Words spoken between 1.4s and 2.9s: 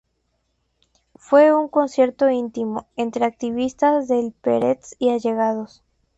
un concierto íntimo,